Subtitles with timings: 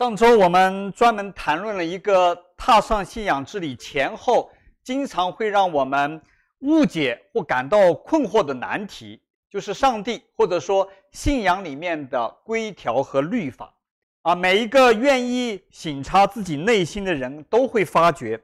[0.00, 4.50] 上周我们专门谈论了一个踏上信仰之旅前后
[4.82, 6.18] 经常会让我们
[6.60, 9.20] 误解或感到困惑的难题，
[9.50, 13.74] 就是上帝或者说信仰里面的规条和律法。
[14.22, 18.40] 啊，每一个愿意省察自己内心的人都会发觉，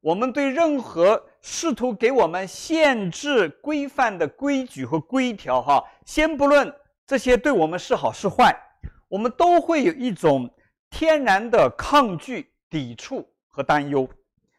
[0.00, 6.72] 我们对任何试图给我们限制规范的规矩和规条，哈，先不论
[7.04, 8.56] 这些对我们是好是坏，
[9.08, 10.48] 我们都会有一种。
[10.92, 14.06] 天然的抗拒、抵触和担忧，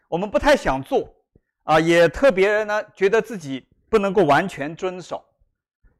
[0.09, 1.07] 我们不太想做，
[1.61, 5.23] 啊，也特别呢，觉得自己不能够完全遵守。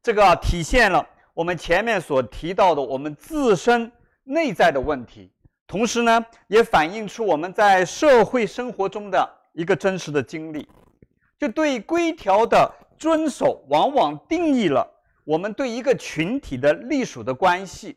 [0.02, 3.90] 这个，体现了我们前面所提到的我们自身
[4.24, 5.32] 内在的问题，
[5.68, 10.68] 同时呢，也反映出我们在社会生活中的一个真实的经历。
[11.38, 14.84] 就对规条的遵守，往往定义了
[15.24, 17.96] 我们对一个群体的隶属的关系。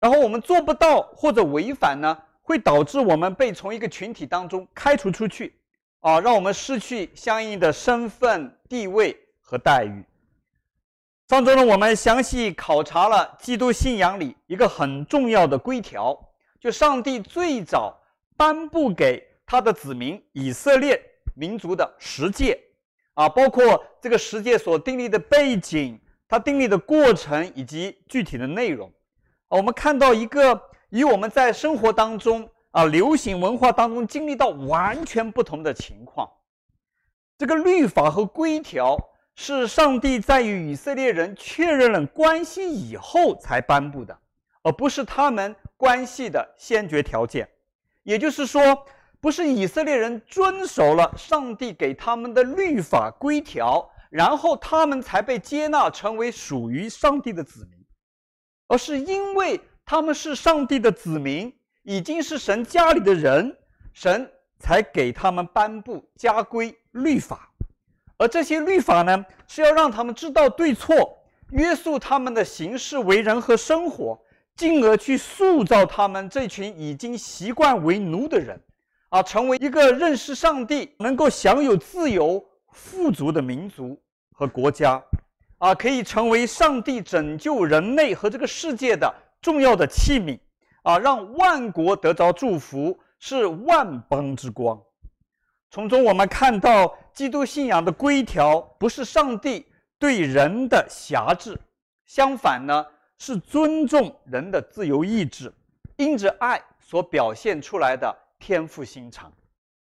[0.00, 5.54] 然后我们做不到或者违反呢，会导致我们被从一个群体当中开除出去，
[6.00, 10.04] 啊，让我们失去相应的身份、地位和待遇。
[11.28, 16.16] 上周呢，我们详细考察了基督信仰里一个很重要的规条，
[16.60, 18.00] 就上帝最早
[18.36, 20.98] 颁布给他的子民以色列
[21.34, 22.58] 民族的十诫，
[23.14, 28.90] 啊，包括这个十诫所订立的背景、它订立的过程以及具体的内容。
[29.48, 30.60] 我们看到一个
[30.90, 36.28] 与我们在生活当中啊，流行文化当中经历到完全不同的情况。
[37.38, 38.96] 这个律法和规条
[39.34, 44.18] 是上帝在与以色列人确认了关系以后才颁布的，
[44.62, 47.48] 而不是他们关系的先决条件。
[48.02, 48.84] 也就是说，
[49.20, 57.77] 不是以色列人遵守了上帝给他们的律法规条，然后他们才被接纳成为属于上帝的子民。
[58.68, 61.52] 而是因为他们是上帝的子民，
[61.82, 63.56] 已经是神家里的人，
[63.92, 67.50] 神才给他们颁布家规律法。
[68.18, 71.18] 而这些律法呢，是要让他们知道对错，
[71.50, 74.20] 约束他们的行事为人和生活，
[74.54, 78.60] 进而去塑造他们这群已经习惯为奴的人，
[79.08, 83.98] 啊，成为一个认识上帝、能够享有自由、富足的民族
[84.32, 85.02] 和国家。
[85.58, 90.38] 啊，可以成为上帝拯救人类和这个世界的重要的器皿
[90.82, 94.80] 啊，让万国得着祝福，是万邦之光。
[95.70, 99.66] 从中我们看到，基督信仰的规条不是上帝
[99.98, 101.60] 对人的辖制，
[102.06, 102.86] 相反呢，
[103.18, 105.52] 是尊重人的自由意志，
[105.96, 109.32] 因着爱所表现出来的天赋心肠。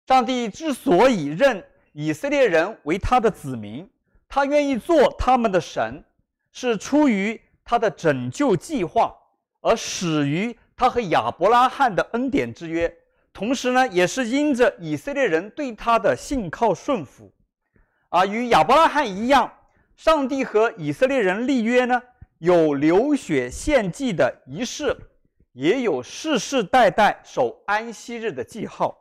[0.07, 3.89] 上帝之所以认以色列人为他的子民。
[4.35, 6.03] 他愿意做他们的神，
[6.51, 9.15] 是出于他的拯救计划，
[9.61, 12.93] 而始于他和亚伯拉罕的恩典之约。
[13.33, 17.33] 同时呢，也是因着以色列人对他的信靠顺服。
[18.09, 19.49] 啊，与亚伯拉罕一样，
[19.95, 22.03] 上帝和以色列人立约呢，
[22.39, 24.97] 有流血献祭的仪式，
[25.53, 28.99] 也有世世代代守安息日的记号。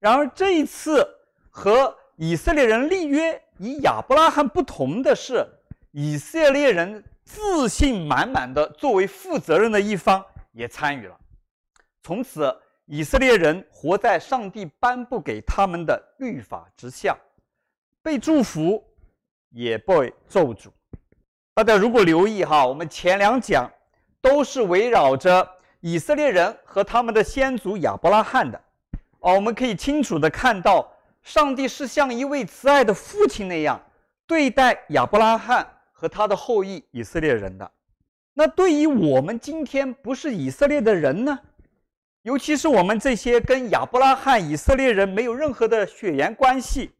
[0.00, 1.06] 然而这一次
[1.50, 3.42] 和以色列人立约。
[3.56, 5.46] 与亚伯拉罕不同的是，
[5.90, 10.22] 以色列人自信满满的作为负责任的一方
[10.52, 11.16] 也参与了。
[12.02, 12.54] 从此，
[12.84, 17.16] 以色列人活在上帝颁布给他们的律法之下，
[18.02, 18.82] 被祝福，
[19.50, 20.68] 也被咒诅。
[21.54, 23.70] 大家如果留意哈，我们前两讲
[24.22, 25.46] 都是围绕着
[25.80, 28.58] 以色列人和他们的先祖亚伯拉罕的。
[29.20, 30.90] 哦，我们可以清楚地看到。
[31.22, 33.80] 上帝是像一位慈爱的父亲那样
[34.26, 37.70] 对待亚伯拉罕和他的后裔以色列人的。
[38.32, 41.38] 那对于我们今天不是以色列的人呢？
[42.22, 46.90] 尤其是我们这些跟亚伯拉罕以色列人没有任何的血缘关系，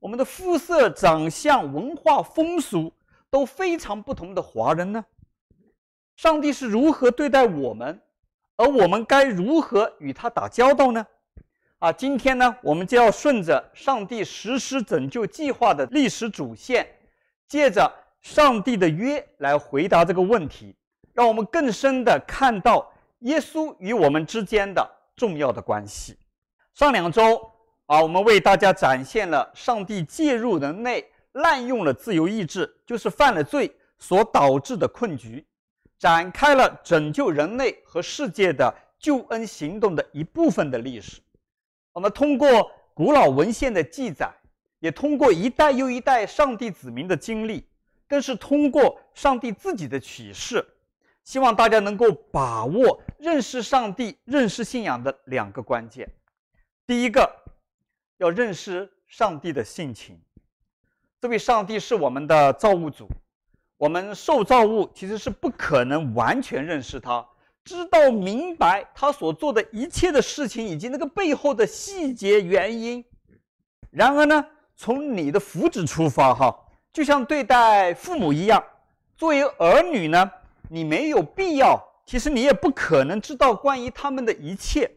[0.00, 2.92] 我们的肤色、长相、文化、风俗
[3.30, 5.04] 都非常不同的华人呢？
[6.16, 8.00] 上帝是如何对待我们，
[8.56, 11.06] 而我们该如何与他打交道呢？
[11.80, 16.86] 啊，今天呢，我们就要顺着上帝实施拯救计划的历史主线，
[17.46, 17.92] 借着
[18.22, 20.74] 上帝的约来回答这个问题，
[21.12, 22.90] 让我们更深的看到
[23.20, 26.16] 耶稣与我们之间的重要的关系。
[26.72, 27.50] 上两周
[27.86, 35.44] 啊，我们为大家展现了上帝介入人类滥用了自由意志，就是犯了罪所导致的困局，
[35.98, 41.20] 展开了拯救人类和世界的救恩行动的一部分的历史。
[41.94, 44.28] 我们通过古老文献的记载，
[44.80, 47.64] 也通过一代又一代上帝子民的经历，
[48.08, 50.66] 更是通过上帝自己的启示，
[51.22, 56.12] 希望大家能够把握认识上帝、认识信仰的两个关键。
[56.84, 57.32] 第一个，
[58.18, 60.20] 要认识上帝的性情。
[61.20, 63.08] 这位上帝是我们的造物主，
[63.76, 67.24] 我们受造物其实是不可能完全认识他。
[67.64, 73.02] 知道明白他所做的一切的事情，以及那个背后的细节原因。
[73.90, 74.46] 然而呢，
[74.76, 76.54] 从你的福祉出发，哈，
[76.92, 78.62] 就像对待父母一样，
[79.16, 80.30] 作为儿女呢，
[80.68, 84.90] 你没有必要，其实你也不可能知道关于他们的一切，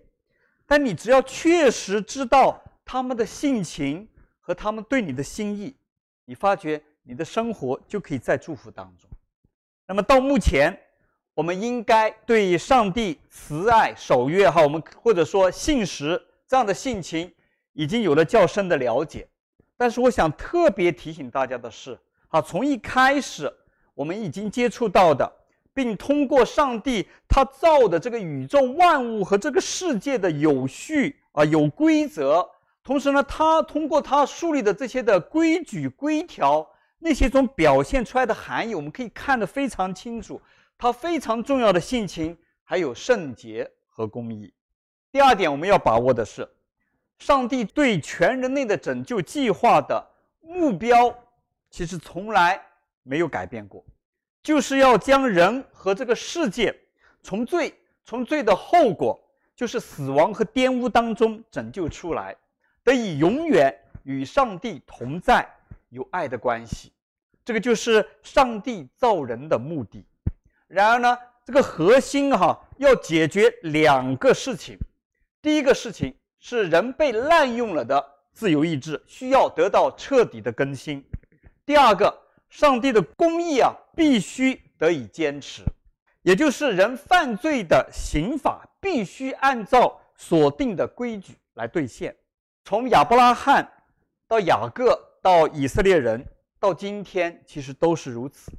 [0.65, 4.05] 但你只要确实知道他们的性情
[4.41, 5.73] 和他们对你的心意，
[6.25, 9.09] 你发觉你的生活就可以在祝福当中。
[9.87, 10.77] 那么到目前。
[11.37, 17.31] 我们应该对上帝慈爱守约哈，我们或者说信实这样的性情
[17.73, 19.27] 已经有了较深的了解。
[19.77, 21.95] 但是我想特别提醒大家的是，
[22.29, 23.53] 啊，从一开始
[23.93, 25.31] 我们已经接触到的，
[25.75, 32.49] 并通过上帝他造的这个宇宙万物和这个世界的有序啊，有规则，
[32.83, 36.67] 同时呢，他通过他树立的这些的规矩规条，
[36.97, 40.41] 那些种表现出来的含义，我们可以看得非常清楚。
[40.77, 44.53] 它非常重要的性情，还有圣洁和公义。
[45.11, 46.47] 第二点，我们要把握的是，
[47.17, 50.07] 上帝对全人类的拯救计划的
[50.39, 51.13] 目标，
[51.71, 52.61] 其实从来
[53.01, 53.83] 没有改变过，
[54.43, 56.77] 就是要将人和这个世界
[57.23, 57.73] 从罪、
[58.05, 59.19] 从罪的后果，
[59.55, 62.35] 就是死亡和玷污当中拯救出来，
[62.83, 65.47] 得以永远与上帝同在，
[65.89, 66.93] 有爱的关系。
[67.43, 70.05] 这个就是上帝造人的目的。
[70.67, 74.77] 然而呢，这个核心哈、要解决两个事情。
[75.41, 81.03] 第一个事情是人被滥用了的自由意志，需要得到彻底的更新。
[81.65, 82.13] 第二个，
[82.49, 85.63] 上帝的公义啊必须得以坚持，
[86.21, 92.15] 也就是人犯罪的刑法必须按照所定的规矩来兑现。
[92.65, 93.65] 从亚伯拉罕
[94.27, 96.25] 到雅各到以色列人
[96.59, 98.51] 到今天，其实都是如此。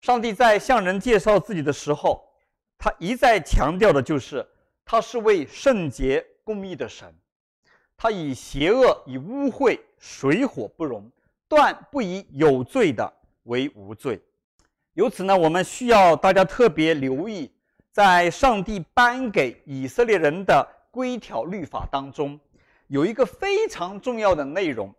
[0.00, 2.24] 上帝在向人介绍自己的时候，
[2.78, 4.46] 他一再强调的就是，
[4.84, 7.12] 他是位圣洁公义的神，
[7.96, 11.10] 他以邪恶、以污秽、水火不容，
[11.48, 13.12] 断不以有罪的
[13.44, 14.20] 为无罪。
[14.94, 17.50] 由此呢，我们需要大家特别留意，
[17.90, 22.38] 在上帝颁给以色列人的规条律法当中，
[22.86, 24.94] 有一个非常重要的内容，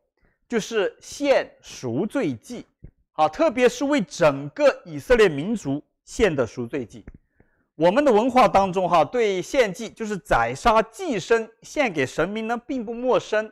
[0.48, 2.66] 就是献赎罪祭。
[3.20, 7.04] 啊，特别是为整个以色列民族献的赎罪祭，
[7.76, 13.52] 我们的文化当中哈，对献祭就是宰杀祭牲献给神明呢，并不陌生。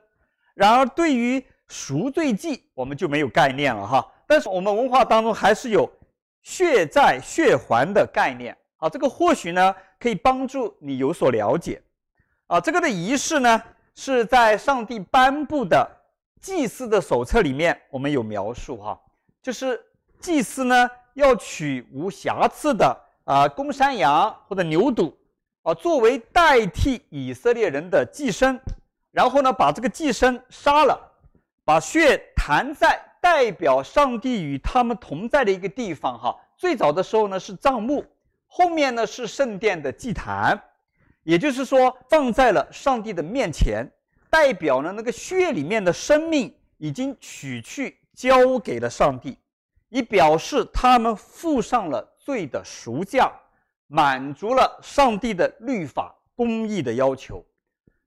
[0.53, 4.09] 然而，对于赎罪祭，我们就没有概念了哈。
[4.25, 5.91] 但是，我们文化当中还是有
[6.43, 11.81] 血债血还的概念啊，这个或许呢可以帮助你有所了解。
[12.45, 13.61] 啊，这个的仪式呢
[13.95, 15.85] 是在上帝颁布的
[16.39, 18.97] 祭祀的手册里面，我们有描述哈。
[19.41, 19.79] 就是
[20.19, 25.13] 祭司呢，要取无瑕疵的啊、公山羊或者牛犊
[25.63, 28.59] 啊，作为代替以色列人的祭牲，
[29.11, 30.99] 然后呢，把这个祭牲杀了，
[31.65, 36.35] 把血弹在代表上帝与他们同在的一个地方哈。
[36.55, 38.05] 最早的时候呢是帐幕，
[38.47, 40.59] 后面呢是圣殿的祭坛，
[41.23, 43.85] 也就是说放在了上帝的面前，
[44.29, 47.97] 代表呢那个血里面的生命已经取去。
[48.17, 49.37] 交给了上帝，
[49.89, 53.31] 以表示他们付上了罪的赎价，
[53.85, 57.45] 满足了上帝的律法公义的要求，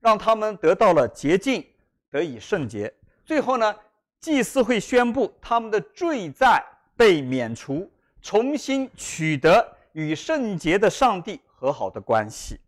[0.01, 1.65] 让他们得到了洁净，
[2.09, 2.93] 得以圣洁。
[3.23, 3.73] 最后呢，
[4.19, 6.61] 祭司会宣布他们的罪债
[6.97, 7.89] 被免除，
[8.21, 12.59] 重新取得与圣洁的上帝和好的关系。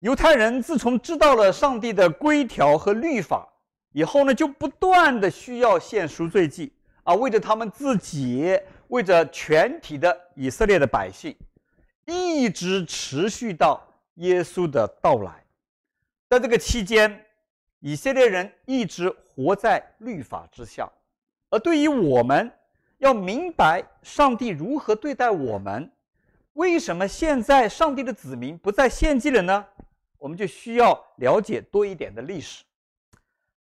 [0.00, 3.48] 犹太人自从知道了上帝的规条和律法
[3.92, 6.70] 以后呢，就不断的需要献赎罪祭。
[7.10, 11.36] 啊，为着他们自己，为着全体的以色列的百姓，
[12.06, 15.44] 一直持续到耶稣的到来。
[16.28, 17.26] 在这个期间，
[17.80, 20.88] 以色列人一直活在律法之下。
[21.48, 22.48] 而对于我们，
[22.98, 25.90] 要明白上帝如何对待我们，
[26.52, 29.66] 为什么现在上帝的子民不再献祭了呢？
[30.16, 32.62] 我们就需要了解多一点的历史。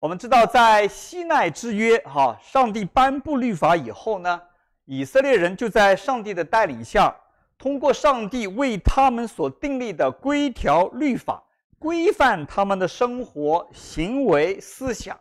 [0.01, 4.41] 我们知道，在西奈之约，哈，上帝颁布律法以后呢，
[4.87, 7.15] 以色列人就在上帝的带领下，
[7.59, 11.45] 通过上帝为他们所订立的规条律法，
[11.79, 15.21] 规范他们的生活、行为、思想。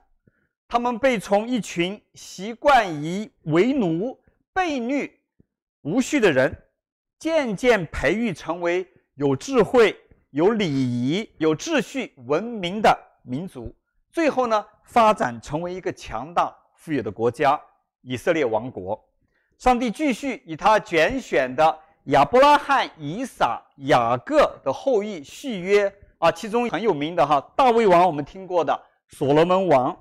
[0.65, 4.17] 他们被从一群习惯以为奴、
[4.53, 5.11] 被虐、
[5.81, 6.57] 无序的人，
[7.19, 9.93] 渐渐培育成为有智慧、
[10.29, 13.75] 有礼仪、有秩序、文明的民族，
[14.11, 17.59] 最后呢，发展成为一个强大富有的国家——
[18.01, 18.99] 以色列王国。
[19.57, 25.93] 上帝继续以他拣选的亚伯拉罕、以撒、雅各的后裔续约。
[26.17, 29.97] 啊，其中很有名的哈，大卫王我们听过的，所罗门王，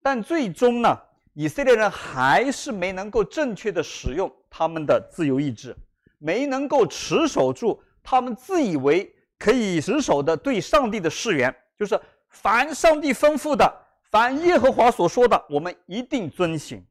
[0.00, 0.96] 但最终呢，
[1.32, 5.76] 以色列人还是没能够正确的使用他们的自由意志，
[6.18, 12.00] 没能够持守住他们自以为可以持守的对上帝的誓言，就是
[12.42, 16.84] 凡上帝吩咐的，凡耶和华所说的，我们一定遵行，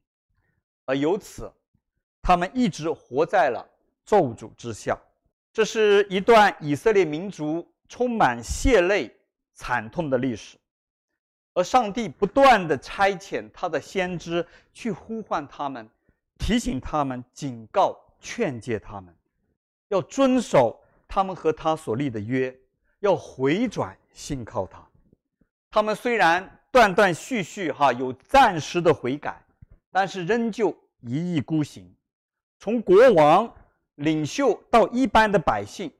[0.84, 1.50] 而由此。
[2.20, 3.64] 他们一直活在了
[4.04, 4.98] 咒诅之下，
[5.52, 9.14] 这是一段以色列民族充满血泪、
[9.54, 10.58] 惨痛的历史。
[11.54, 15.88] 而上帝不断地差遣他的先知去呼唤他们，
[16.38, 19.14] 提醒他们、警告、劝诫他们，
[19.88, 22.54] 要遵守他们和他所立的约，
[22.98, 24.85] 要回转信靠他。
[25.76, 29.38] 他们虽然断断续续哈有暂时的悔改，
[29.92, 31.86] 但是仍旧一意孤行。
[32.58, 33.54] 从国王、
[33.96, 35.92] 领袖到一般的百姓，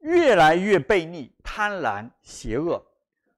[0.00, 2.84] 越来越悖逆、贪婪、邪恶。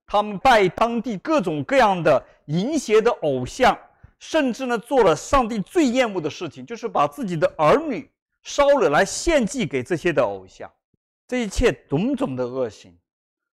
[0.06, 3.78] 他们拜当地各种各样的淫邪的偶像，
[4.18, 10.72] 甚至呢做了上帝最厌恶的事情，就是把自己的儿女烧了来献祭给这些的偶像。
[11.28, 12.96] 这一切种种的恶行，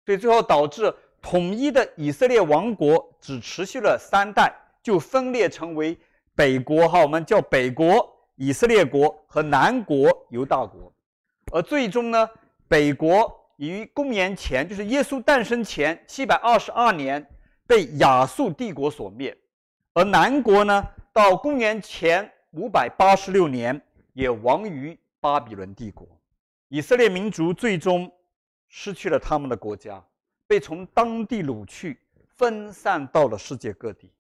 [0.03, 0.91] 所以最后导致
[1.24, 4.53] 统一的以色列王国只持续了三代，
[4.84, 5.98] 就分裂成为
[6.36, 8.12] 北国哈，我们叫北国。
[8.36, 10.92] 以色列国和南国犹大国，
[11.51, 12.27] 而最终呢，
[12.68, 17.24] 北国于公元前，就是耶稣诞生前七百二十二年
[17.68, 19.38] 被亚述帝国所灭，
[19.94, 23.80] 而南国呢，到公元前五百八十六年
[24.13, 26.08] 也亡于巴比伦帝国。
[26.70, 28.12] 以色列民族最终
[28.68, 30.03] 失去了他们的国家，
[30.47, 32.00] 被从当地掳去，
[32.35, 34.12] 分散到了世界各地。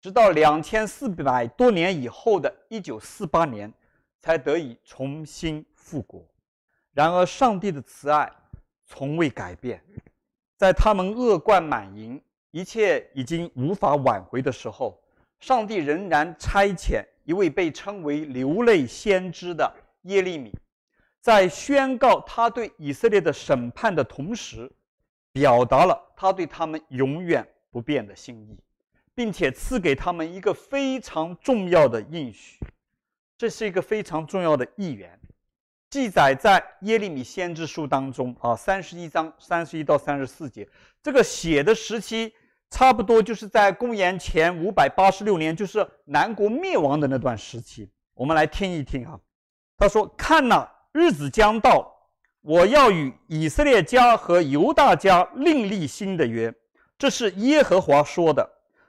[0.00, 3.72] 直到两千四百多年以后的一九四八年，
[4.20, 6.22] 才得以重新复国。
[6.92, 8.30] 然而，上帝的慈爱
[8.86, 9.82] 从未改变。
[10.56, 15.02] 在他们恶贯满盈、一切已经无法挽回的时候，
[15.40, 20.52] 上帝仍然差遣一位被称为流泪先知的耶利米，
[21.20, 24.70] 在宣告他对以色列的审判的同时，
[25.34, 28.58] 表达了他对他们永远不变的心意。
[29.16, 32.58] 并且赐给他们一个非常重要的应许，
[33.38, 35.16] 这是一个非常重要的预言，
[35.88, 40.68] 记载在耶利米先知书当中啊，三十一章三十一到三十四节。
[41.00, 42.34] 这个写的时期
[42.70, 47.88] 差不多就是在公元前五百八十六年，就是南国灭亡的那段时期。
[48.14, 49.16] 我们来听一听啊，
[49.76, 51.93] 他说：“看哪，日子将到，
[52.44, 56.52] 我要与以色列家和犹大家另立新的约，
[56.98, 58.46] 这是耶和华说的。”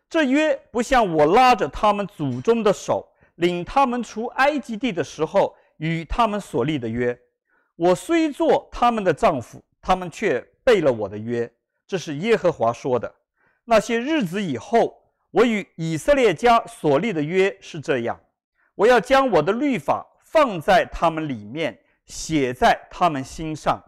[0.10, 7.18] 这约不像我拉着他们祖宗的手，领他们出埃及地的时候与他们所立的约。
[7.78, 11.50] 我虽做他们的丈夫，他们却背了我的约。
[11.88, 13.10] 这是耶和华说的。
[13.64, 18.20] 那些日子以后，我与以色列家所立的约是这样：
[18.76, 23.82] 我要将我的律法放在他们里面，写在他们心上。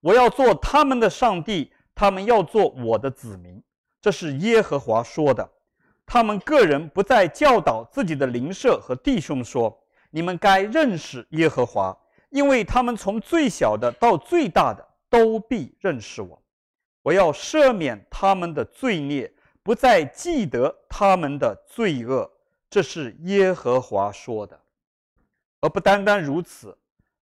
[0.00, 3.62] 我要做他们的上帝，他们要做我的子民。
[4.00, 5.48] 这是耶和华说的。
[6.06, 9.74] 他们个人不再教导自己的邻舍和弟兄说
[10.10, 11.96] ：“你们该认识耶和华，
[12.28, 16.42] 因为他们从最小的到最大的都必认识我。
[17.02, 22.30] 我要赦免他们的罪孽，不再记得他们的罪恶。”
[22.68, 24.60] 这是耶和华说的。
[25.60, 26.76] 而不单单如此，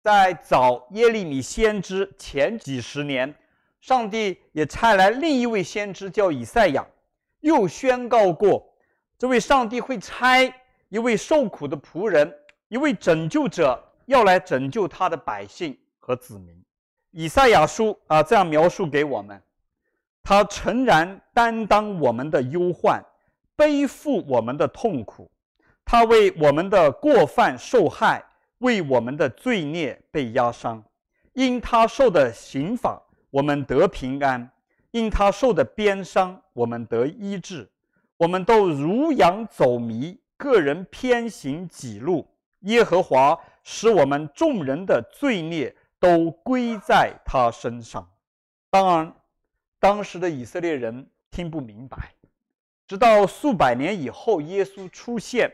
[0.04, 3.34] 在早耶利米先知前几十年，
[3.80, 6.86] 上帝也差来另一位先知，叫以赛亚。
[7.40, 8.62] 又宣告过，
[9.16, 10.42] 这位上帝会差
[10.90, 12.30] 一位受苦的仆人，
[12.68, 16.54] 一位拯救者，要来拯救他的百姓和子民。
[17.10, 19.42] 以赛亚书啊，这样描述给我们：
[20.22, 23.02] 他诚然担当我们的忧患，
[23.56, 25.30] 背负我们的痛苦，
[25.82, 28.22] 他为我们的过犯受害，
[28.64, 30.82] 为我们的罪孽被压伤。
[31.34, 34.50] 因他受的刑罚，我们得平安。
[34.90, 37.68] 因他受的鞭伤，我们得医治；
[38.16, 42.26] 我们都如羊走迷，个人偏行己路。
[42.60, 48.08] 耶和华使我们众人的罪孽都归在他身上。
[48.70, 49.14] 当然，
[49.78, 52.14] 当时的以色列人听不明白，
[52.86, 55.52] 直到数百年以后，耶稣出现，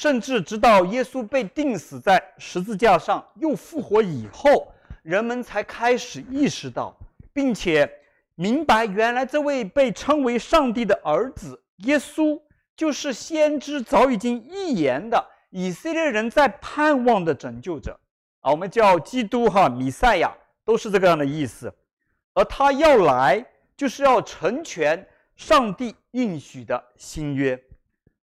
[0.00, 6.96] 甚至直到耶稣被钉死在十字架上又复活以后，人们才开始意识到，
[7.32, 7.90] 并且
[8.36, 12.40] 明白，原来这位被称为上帝的儿子耶稣，
[12.76, 17.98] 就是先知早已经预言的以色列人在盼望的拯救者
[18.38, 20.32] 啊，我们叫基督哈米赛亚，
[20.64, 21.74] 都是这个样的意思。
[22.34, 23.44] 而他要来，
[23.76, 27.60] 就是要成全上帝应许的新约，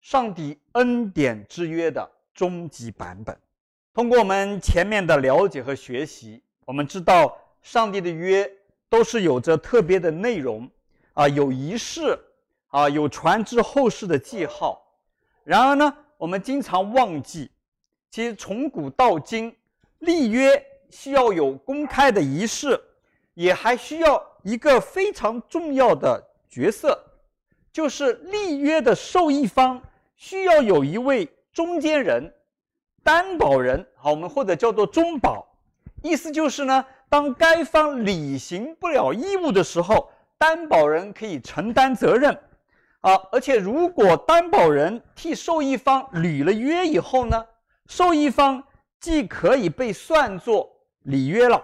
[0.05, 3.35] 上帝恩典之约的终极版本。
[3.95, 8.49] 通过我们前面的了解和学习，我们知道上帝的约
[8.91, 10.69] 都是有着特别的内容
[11.15, 12.19] 啊，有仪式
[12.69, 14.79] 啊，有传之后世的记号。
[15.43, 17.51] 然而呢，我们经常忘记，
[18.11, 19.57] 其实从古到今，
[20.01, 22.79] 立约需要有公开的仪式。
[23.33, 26.97] 也还需要一个非常重要的角色，
[27.73, 29.83] 就是立约的受益方
[30.25, 32.33] 需要有一位中间人、
[33.03, 35.47] 担保人，好，我们或者叫做中保。
[36.03, 42.33] 意思就是呢，当该方履行不了义务的时候，担保人可以承担责任。
[43.03, 47.45] 啊，而且如果担保人替受益方履了约以后呢，
[47.87, 48.65] 受益方
[49.01, 51.63] 既可以被算作履约了。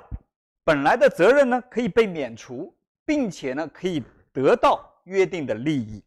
[0.65, 2.77] 本来的责任呢，可以被免除，
[3.07, 4.03] 并且呢，可以
[4.35, 6.05] 得到约定的利益。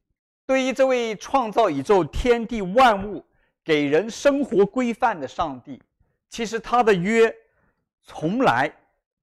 [0.53, 3.25] 对于这位创造宇宙天地万物、
[3.65, 5.81] 给人生活规范的上帝，
[6.29, 7.35] 其实他的约
[8.03, 8.71] 从来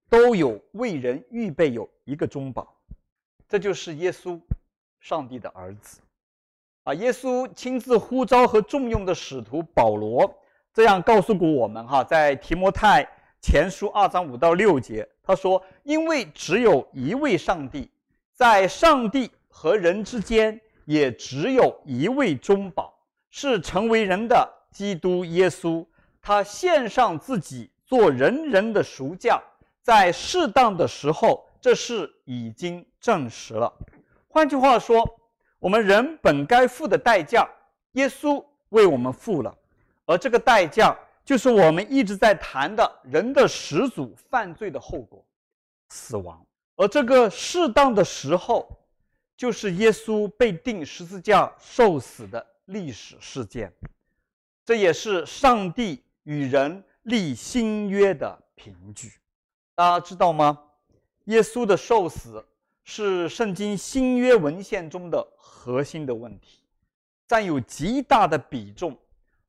[0.09, 2.77] 都有为人预备有一个中保，
[3.49, 4.41] 这就是耶稣，
[4.99, 6.01] 上帝的儿子。
[6.83, 10.37] 啊，耶稣亲自呼召和重用的使徒保罗
[10.75, 13.09] 这样告诉过我们：哈，在提摩太
[13.41, 15.09] 前书二章五到六节。
[15.23, 17.89] 他说：“因为只有一位上帝，
[18.35, 20.61] 在上帝和人之间
[20.91, 22.93] 也只有一位中保，
[23.31, 24.37] 是成为人的
[24.73, 25.87] 基督耶稣。
[26.21, 29.41] 他献上自己做人人的赎价，
[29.83, 33.73] 在适当的时候，这事已经证实了。
[34.27, 35.09] 换句话说，
[35.61, 37.49] 我们人本该付的代价，
[37.93, 39.57] 耶稣为我们付了，
[40.07, 45.25] 而这个代价。”就是我们一直在谈的人的始祖犯罪的后果，
[45.91, 46.45] 死亡。
[46.75, 48.69] 而这个适当的时候，
[49.41, 53.73] 就是耶稣被钉十字架受死的历史事件。
[54.67, 59.11] 这也是上帝与人立新约的凭据。
[59.75, 60.59] 大家知道吗？
[61.25, 62.45] 耶稣的受死
[62.85, 66.61] 是圣经新约文献中的核心的问题，
[67.27, 68.95] 占有极大的比重。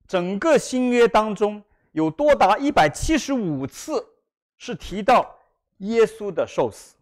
[0.08, 4.02] 整个新约当中有多达一百七十五次
[4.58, 5.38] 是提到
[5.80, 6.96] 耶稣的受死，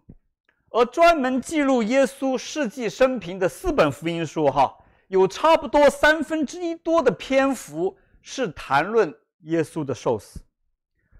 [0.72, 4.76] 而专门记录耶稣事迹生平的四本福音书，哈，
[5.08, 10.40] 有差不多三分之一多的篇幅是谈论耶稣的受死，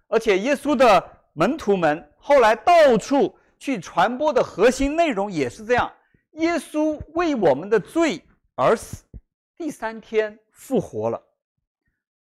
[0.08, 5.92] 而且耶稣的门徒们后来到处去传播的核心内容也是这样：
[6.34, 8.22] 耶稣为我们的罪
[8.56, 9.04] 而死，
[9.58, 11.22] 第三天复活了。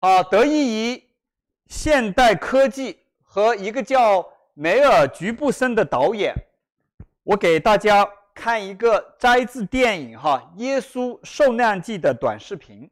[0.01, 1.03] 啊，得益于
[1.65, 6.36] 现代科技和一个叫梅尔吉布森的导演，
[7.27, 12.89] 我给大家看一个摘自电影《哈耶稣受难记》的短视频。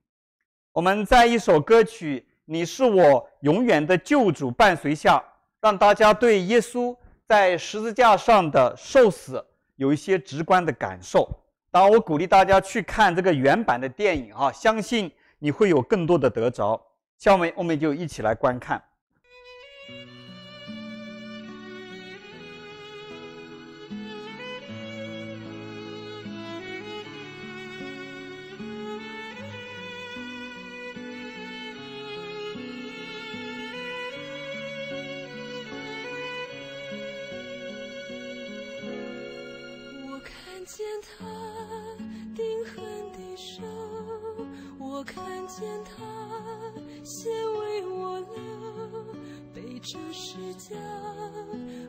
[0.74, 5.24] 我们在一首歌曲《你是我永远的救主》伴随下，
[5.62, 6.94] 让大家对耶稣
[7.26, 9.42] 在十字架上的受死
[9.78, 11.26] 有一些直观的感受。
[11.72, 16.86] 当然，我鼓励大家去看这个原版的电影哈，相信你会有更多的得着。
[17.18, 18.84] 下面我们就一起来观看。
[45.86, 46.04] 他。
[47.04, 48.26] 先为我了，
[49.54, 50.76] 背着十架，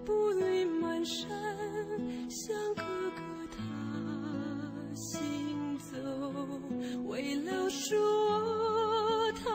[0.04, 1.26] 步履蹒跚，
[2.28, 2.82] 向哥
[3.16, 3.56] 哥他
[4.94, 5.96] 行走，
[7.06, 9.48] 为了说我，他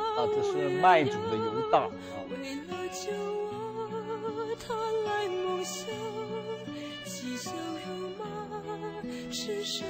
[2.32, 3.46] 为了救我，
[4.60, 4.74] 他
[5.06, 5.86] 来梦乡，
[7.06, 7.52] 嬉笑
[7.86, 8.24] 怒骂，
[9.30, 9.86] 赤身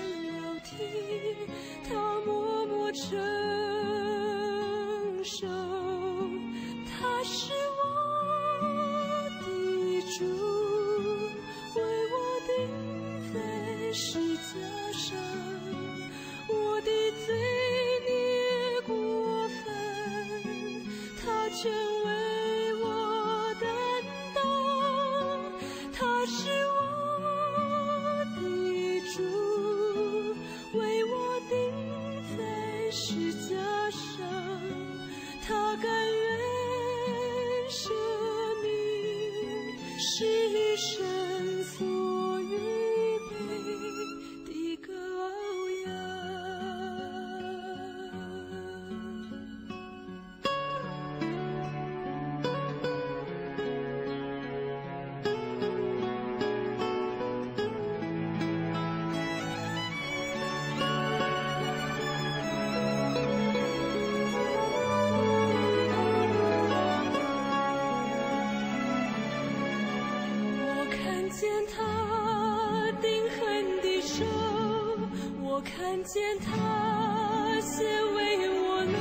[76.51, 77.79] 他先
[78.13, 78.99] 为我流，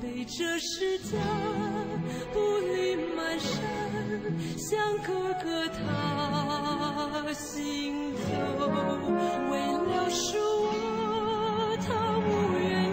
[0.00, 1.16] 背着世家
[2.32, 3.48] 步履蹒跚，
[4.56, 5.08] 向哥
[5.42, 8.18] 哥他行走，
[9.50, 12.85] 为了是我，他无怨。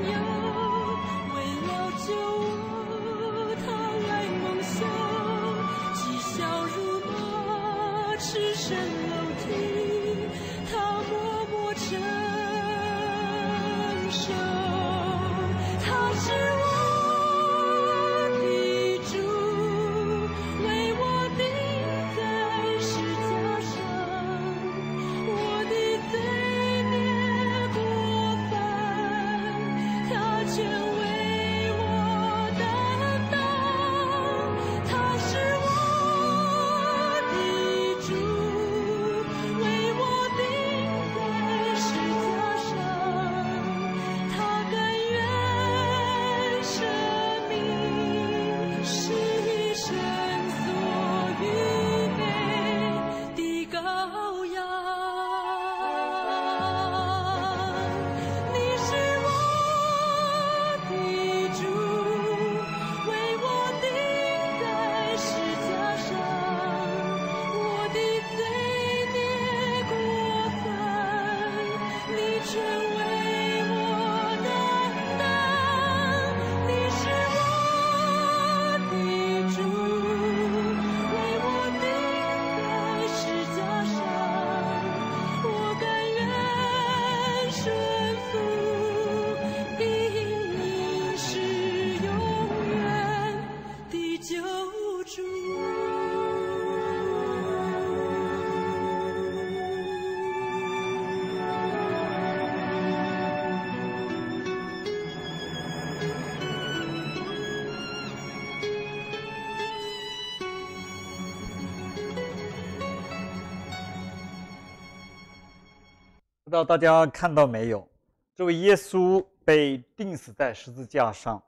[116.54, 117.90] 不知道大家看到没有？
[118.36, 121.44] 这位耶稣被钉死在十字架上，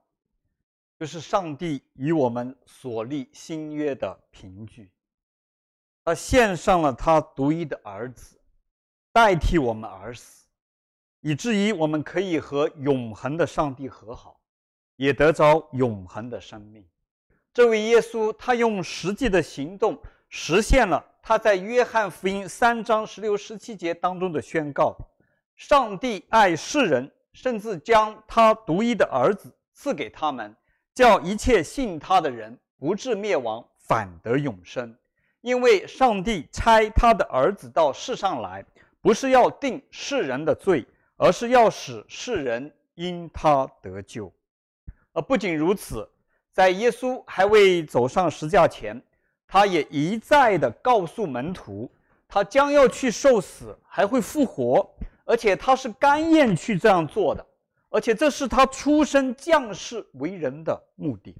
[0.99, 4.89] 就是上帝与我们所立新约的凭据。
[6.03, 8.35] 他献上了他独一的儿子，
[9.13, 10.47] 代替我们而死，
[11.21, 14.39] 以至于我们可以和永恒的上帝和好，
[14.95, 16.83] 也得着永恒的生命。
[17.53, 24.95] 这位耶稣，他用实际的行动实现了他在约翰福音三章十六、十七节当中的宣告：
[25.55, 30.55] 上帝爱世人，甚至将他独一的儿子赐给他们，
[30.93, 34.95] 叫一切信他的人不至灭亡，反得永生。
[35.41, 38.63] 因为上帝差他的儿子到世上来，
[39.01, 40.85] 不是要定世人的罪，
[41.17, 44.31] 而是要使世人因他得救。
[45.11, 46.07] 而不仅如此，
[46.51, 49.01] 在耶稣还未走上十架前，
[49.47, 51.89] 他也一再地告诉门徒，
[52.27, 54.89] 他将要去受死，还会复活，
[55.25, 57.45] 而且他是甘愿去这样做的，
[57.89, 61.35] 而且这是他出生降世为人的目的。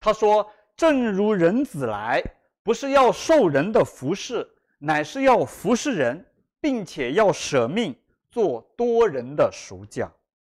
[0.00, 2.22] 他说：“正如人子来。”
[2.64, 6.24] 不是要受人的服侍，乃是要服侍人，
[6.60, 7.92] 并且要舍命
[8.30, 10.08] 做多人的赎价。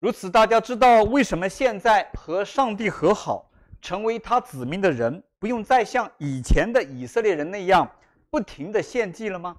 [0.00, 3.48] 如此，大家知道为什么现在和上帝和好，
[3.82, 7.86] 成为他子民的人，不用再像以前的以色列人那样
[8.30, 9.54] 不停地献祭了吗？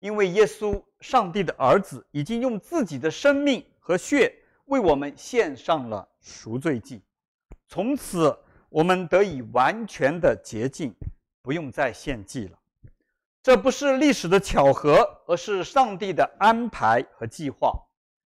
[0.00, 4.34] 因为耶稣，上帝的儿子，已经用自己的生命和血
[4.66, 7.00] 为我们献上了赎罪祭，
[7.66, 8.36] 从此
[8.68, 10.94] 我们得以完全的洁净。
[11.40, 12.58] 不用再献祭了，
[13.42, 17.72] 这不是历史的巧合，而是上帝的安排和计划。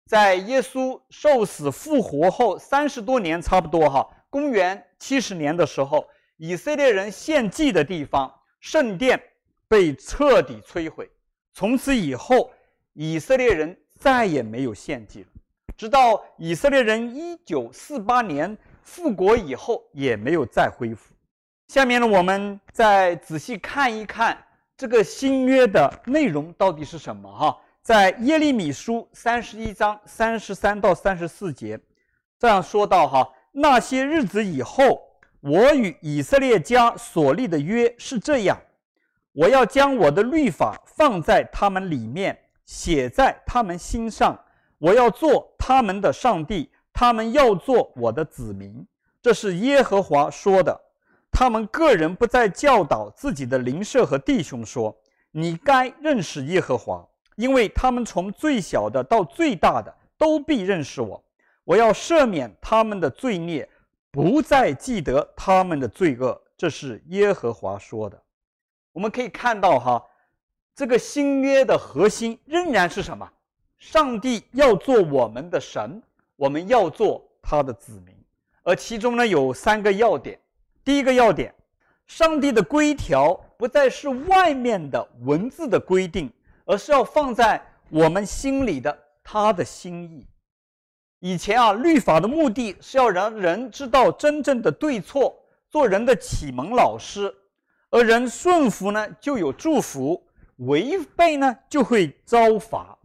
[0.05, 6.07] 在耶稣受死复活后三十多年，差不多哈，公元七十年的时候，
[6.37, 9.19] 以色列人献祭的地方圣殿
[9.67, 11.09] 被彻底摧毁。
[11.53, 12.51] 从此以后，
[12.93, 15.27] 以色列人再也没有献祭了，
[15.75, 21.13] 直到以色列人一九四八年复国以后，也没有再恢复。
[21.67, 24.37] 下面呢，我们再仔细看一看
[24.75, 27.57] 这个新约的内容到底是什么哈？
[27.81, 31.79] 在耶利米书三十一章三十三到三十四节，
[32.37, 33.29] 这样说到哈，
[33.61, 35.01] 那些日子以后，
[35.41, 38.57] 我与以色列家所立的约是这样。
[39.33, 44.39] 我要将我的律法放在他们里面，写在他们心上。
[44.77, 48.87] 我要做他们的上帝，他们要做我的子民。
[49.21, 50.79] 这是耶和华说的。
[51.29, 54.95] 他们个人不再教导自己的邻舍和弟兄说
[55.31, 61.21] ：“你该认识耶和华，因为他们从最小的到最大的都必认识我。
[61.69, 63.69] 我要赦免他们的罪孽，
[64.09, 68.19] 不再记得他们的罪恶。”这是耶和华说的。
[68.91, 70.03] 我们可以看到，哈，
[70.73, 73.29] 这个新约的核心仍然是什么？
[73.77, 76.01] 上帝要做我们的神，
[76.35, 78.15] 我们要做他的子民。
[78.63, 80.39] 而其中呢，有三个要点。
[80.83, 81.53] 第一个要点，
[82.07, 86.33] 上帝的规条不再是外面的文字的规定，
[86.65, 90.25] 而是要放在我们心里的他的心意。
[91.19, 95.35] 以前啊，律法的目的是要让人知道真正的对错，
[95.69, 97.33] 做人的启蒙老师。
[97.89, 100.21] 而人顺服呢，就有祝福；
[100.57, 102.97] 违背呢，就会遭罚。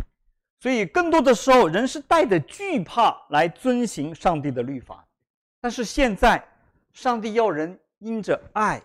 [0.61, 5.05] 所以，更多的时候，人是带着惧怕来遵行上帝的律法。
[5.61, 6.47] 但是现在，
[6.93, 8.81] 上帝要人因着爱，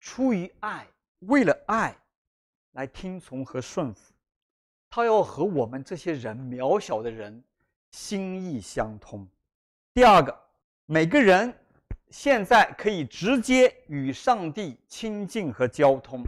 [0.00, 0.86] 出于爱，
[1.20, 1.96] 为了爱，
[2.72, 4.12] 来听从和顺服。
[4.90, 7.42] 他要和我们这些人渺小的人
[7.96, 9.26] 心意相通。
[9.94, 10.38] 第二个，
[10.84, 11.52] 每个人。
[12.08, 16.22] 现在可以直接与上帝亲近和交通，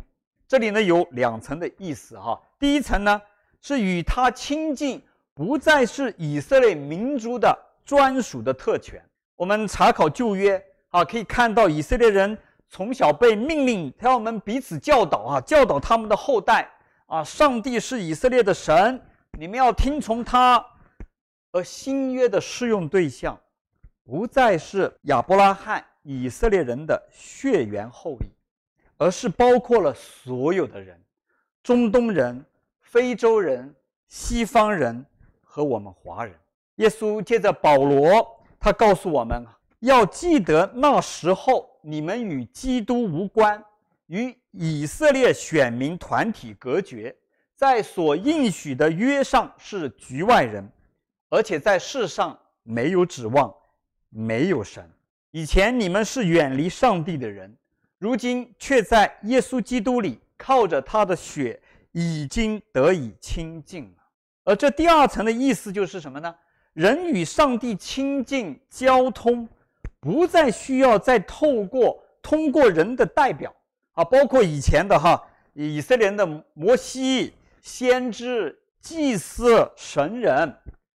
[0.46, 2.38] 这里呢有两层的意思哈。
[2.58, 3.22] 第一层呢
[3.60, 5.00] 是与他亲近，
[5.34, 9.00] 不再是以色列民族的专属的特权。
[9.36, 12.36] 我们查考旧约啊，可以看到以色列人
[12.68, 16.68] 从小被命令，他要我们彼此教导啊，教导他们的后代
[17.06, 19.00] 啊，上帝是以色列的神，
[19.38, 20.62] 你们要听从他。
[21.52, 23.38] 而新约的适用对象。
[24.04, 28.30] 不再是亚伯拉罕以色列人的血缘后裔，
[28.96, 30.98] 而是包括了所有的人，
[31.62, 32.42] 中东人、
[32.80, 33.74] 非洲人、
[34.06, 35.04] 西方人
[35.42, 36.34] 和我们华人。
[36.76, 39.46] 耶稣借着保罗，他告诉我们
[39.80, 43.62] 要记得那时候你们与基督无关，
[44.06, 47.14] 与以色列选民团体隔绝，
[47.54, 50.66] 在所应许的约上是局外人，
[51.28, 53.54] 而且在世上没有指望。
[54.10, 54.90] 没有神，
[55.32, 57.54] 以前你们是远离上帝的人，
[57.98, 61.60] 如今却在耶稣基督里靠着他的血
[61.92, 64.02] 已经得以亲近了。
[64.44, 66.34] 而这第二层的意思就是什么呢？
[66.72, 69.46] 人与上帝亲近交通，
[70.00, 73.54] 不再需要再透过通过人的代表
[73.92, 80.56] 啊，包括以前的哈以色列的摩西、先知、祭司、神人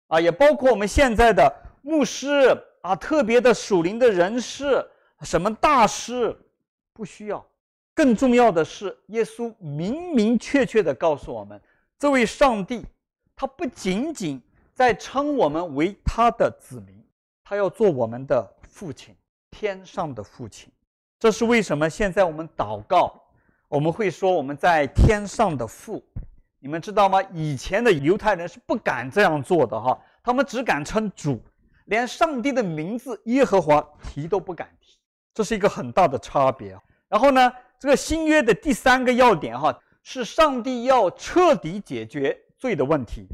[0.09, 2.61] 啊，也包括我们现在的牧师。
[2.81, 4.87] 啊，特别的属灵的人士，
[5.23, 6.35] 什么大师，
[6.93, 7.45] 不需要。
[7.93, 11.61] 更重要的是，耶稣明明确确地告诉我们，
[11.99, 12.87] 这位上帝，
[13.35, 14.41] 他不仅仅
[14.73, 17.05] 在称我们为他的子民，
[17.43, 19.15] 他要做我们的父亲，
[19.51, 20.71] 天上的父亲。
[21.19, 21.91] 这是为什么？
[21.91, 23.21] 现在我们祷告，
[23.67, 26.01] 我们会说我们在天上的父。
[26.61, 27.23] 你们知道吗？
[27.33, 31.41] 以前的犹太人是不敢这样做的哈，他们只敢称主。
[31.87, 34.99] 连上帝的名字耶和华提都不敢提，
[35.33, 36.79] 这是一个很大的差别。
[37.09, 43.27] 然后呢，这个新约的第三个要点哈，是上帝要彻底解决罪的问题，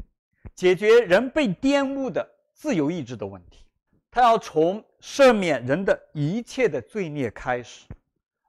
[0.53, 3.65] 解决人被玷污的自由意志的问题。
[4.09, 7.85] 他要从赦免人的一切的罪孽开始，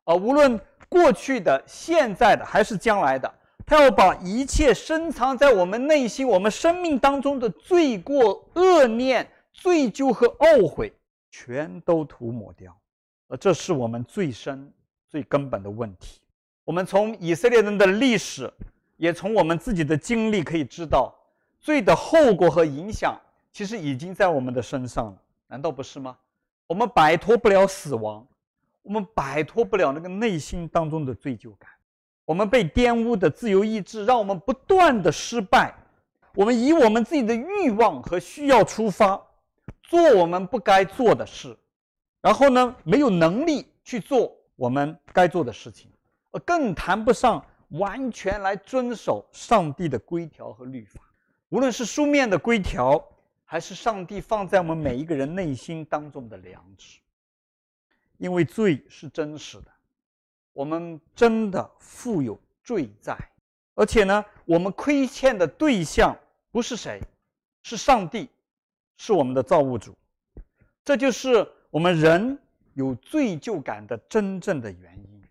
[0.05, 3.35] 啊，无论过去的、现在的还是将来的，
[3.67, 9.29] 他要把一切深藏在我们内心、我们生命当中的罪过、恶念。
[9.59, 10.93] 罪疚和懊悔
[11.31, 12.79] 全都涂抹掉，
[13.27, 14.71] 而这是我们最深、
[15.09, 16.21] 最根本的问题。
[16.63, 18.53] 我们从以色列人的历史，
[18.99, 21.11] 也从我们自己的经历可以知道，
[21.59, 23.19] 罪的后果和影响
[23.51, 26.19] 其实已经在我们的身上了，难道不是吗？
[26.67, 28.27] 我们摆脱不了死亡，
[28.83, 31.71] 我们摆脱不了那个内心当中的罪疚感，
[32.27, 35.75] 我们被玷污的自由意志让我们不断的失败，
[36.35, 39.19] 我们以我们自己的欲望和需要出发。
[39.89, 41.57] 做我们不该做的事，
[42.21, 45.89] 然后呢，没有能力去做我们该做的事情，
[46.33, 51.01] 而更谈不上完全来遵守上帝的规条和律法。
[51.51, 53.01] 无论是书面的规条，
[53.45, 56.99] 还是上帝放在我们每一个人内心当中的良知。
[58.19, 59.71] 因为罪是真实的，
[60.57, 63.15] 我们真的负有罪债，
[63.75, 66.17] 而且呢，我们亏欠的对象
[66.51, 66.99] 不是谁，
[67.63, 68.31] 是上帝，
[68.97, 69.95] 是我们的造物主。
[70.83, 72.39] 这就是我们人
[72.73, 75.23] 有罪疚感的真正的原因。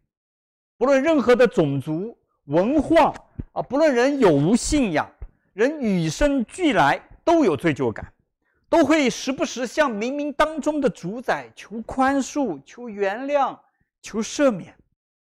[0.77, 3.11] 不论任何的种族、文化
[3.53, 5.11] 啊，不论人有无信仰，
[5.53, 8.13] 人与生俱来都有罪疚感，
[8.69, 13.57] 都会时不时向冥冥当中的主宰求宽恕、求原谅、
[14.03, 14.71] 求赦免。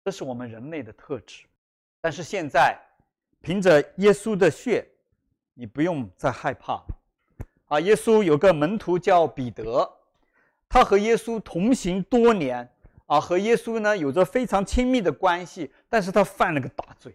[0.02, 1.44] 这是我们人类的特质，
[2.00, 2.78] 但是现在，
[3.42, 4.86] 凭着耶稣的血，
[5.52, 6.82] 你不用再害怕。
[7.66, 9.88] 啊，耶稣有个门徒叫彼得，
[10.68, 12.68] 他和耶稣同行多年，
[13.06, 17.14] 啊，和耶稣呢有着非常亲密的关系，但是他犯了个大罪，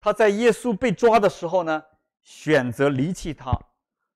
[0.00, 1.82] 他在耶稣被抓的时候呢，
[2.22, 3.50] 选择离弃他，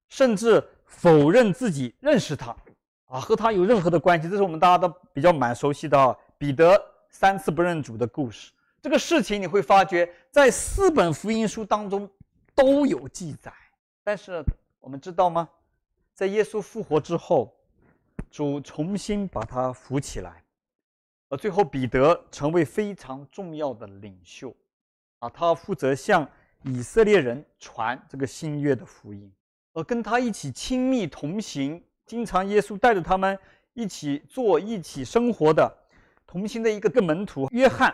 [0.09, 2.55] 甚至否认自己认识他，
[3.07, 6.90] 啊，和他有任何的关系，这是我们大家都比较蛮熟悉的，彼得。
[7.11, 12.09] 三次不认主的故事，这个事情你会发觉在四本福音书当中
[12.55, 13.53] 都有记载。
[14.03, 14.43] 但是
[14.79, 15.49] 我们知道吗？
[16.15, 17.55] 在耶稣复活之后，
[18.31, 20.43] 主重新把他扶起来，
[21.29, 24.55] 而最后彼得成为非常重要的领袖，
[25.19, 26.27] 啊，他负责向
[26.63, 29.31] 以色列人传这个新约的福音，
[29.73, 33.39] 而跟他一起亲密同行，经常耶稣带着他们
[33.75, 35.77] 一起做、一起生活的。
[36.31, 37.93] 同行的一个个门徒约翰，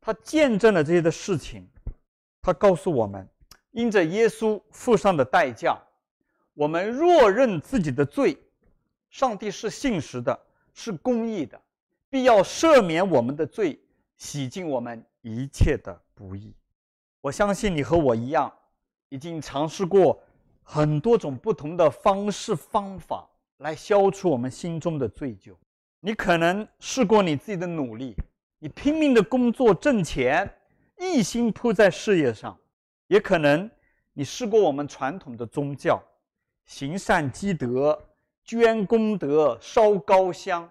[0.00, 1.68] 他见证了这些的事情，
[2.40, 3.28] 他告诉我们，
[3.72, 5.78] 因着耶稣付上的代价，
[6.54, 8.38] 我们若认自己的罪，
[9.10, 10.40] 上帝是信实的，
[10.72, 11.60] 是公义的，
[12.08, 13.78] 必要赦免我们的罪，
[14.16, 16.54] 洗净我们一切的不义。
[17.20, 18.50] 我相信你和我一样，
[19.10, 20.18] 已经尝试过
[20.62, 25.54] 很多种不同的方式方法来消除我们心中的罪疚。
[26.04, 28.16] 你可能试过你自己的努力，
[28.58, 30.52] 你拼命的工作挣钱，
[30.98, 32.52] 一心扑在事业上；
[33.06, 33.70] 也可能
[34.12, 36.02] 你试过我们传统的宗教，
[36.66, 37.96] 行善积德、
[38.44, 40.68] 捐功德、烧高香；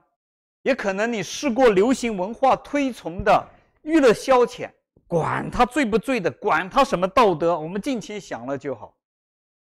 [0.64, 3.48] 也可能你试过流行文化推崇的
[3.84, 4.70] 娱乐消遣，
[5.08, 8.94] 管他罪不罪的，管他什么道德，我们尽情享乐就好。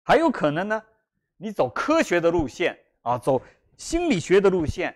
[0.01, 0.83] 还有可能呢，
[1.37, 3.39] 你走科学的路线啊，走
[3.77, 4.95] 心理学的路线。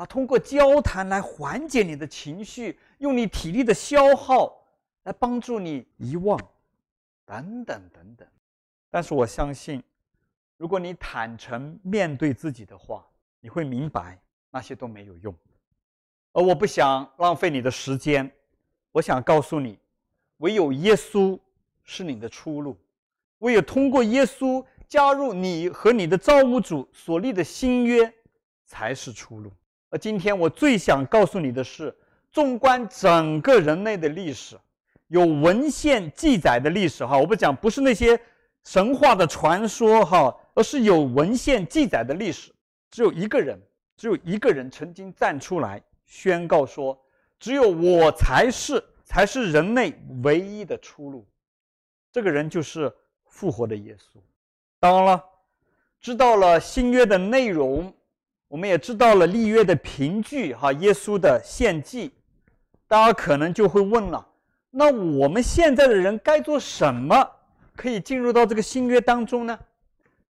[0.00, 4.64] 啊，通过交谈来缓解你的情绪，用你体力的消耗
[5.02, 6.40] 来帮助你遗忘，
[7.26, 8.26] 等等等等。
[8.88, 9.82] 但是我相信，
[10.56, 13.06] 如果你坦诚面对自己的话，
[13.40, 14.18] 你会明白
[14.50, 15.34] 那些都没有用。
[16.32, 18.32] 而我不想浪费你的时间，
[18.92, 19.78] 我想告诉你，
[20.38, 21.38] 唯有耶稣
[21.84, 22.74] 是你的出路，
[23.40, 28.10] 唯有通过耶稣加入你和你的造物主所立的新约，
[28.64, 29.52] 才是出路。
[29.90, 31.94] 而今天我最想告诉你的是，
[32.30, 34.56] 纵观整个人类的历史，
[35.08, 38.18] 有文献记载的历史哈，我不讲不是那些
[38.62, 42.52] 神话的传说哈，而是有文献记载的历史。
[42.88, 43.60] 只有一个人，
[43.96, 46.96] 只有一个人曾经站出来宣告说，
[47.40, 51.26] 只有我才是才是人类唯一的出路。
[52.12, 52.92] 这个人就是
[53.24, 54.20] 复活的耶稣。
[54.78, 55.24] 当然了，
[56.00, 57.92] 知道了新约的内容。
[58.50, 62.10] 我们也知道了立约的凭据，哈，耶稣的献祭，
[62.88, 64.26] 大家可能就会问了：
[64.72, 67.24] 那我们现在的人该做什么，
[67.76, 69.56] 可以进入到这个新约当中呢？